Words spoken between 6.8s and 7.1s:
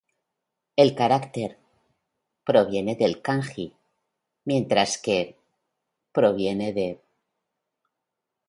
伊.